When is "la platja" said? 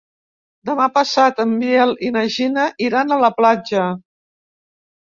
3.27-3.89